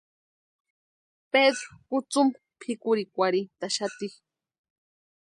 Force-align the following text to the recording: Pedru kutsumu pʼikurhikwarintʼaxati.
Pedru 1.33 1.67
kutsumu 1.89 2.35
pʼikurhikwarintʼaxati. 2.59 4.07